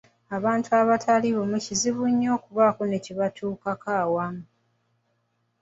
Abantu 0.37 0.69
abatali 0.81 1.27
bumu 1.35 1.57
kizibu 1.65 2.03
nnyo 2.11 2.29
okubaako 2.37 2.81
kye 3.03 3.13
batuukako 3.19 3.87
awamu. 4.01 4.43